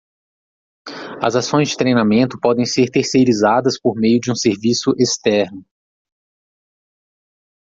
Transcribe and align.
As 1.21 1.35
ações 1.35 1.69
de 1.69 1.77
treinamento 1.77 2.39
podem 2.39 2.65
ser 2.65 2.89
terceirizadas 2.89 3.79
por 3.79 3.93
meio 3.95 4.19
de 4.19 4.31
um 4.31 4.35
serviço 4.35 4.95
externo. 4.97 5.63